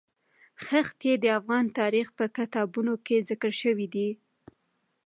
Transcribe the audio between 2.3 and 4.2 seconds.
کتابونو کې ذکر شوی دي.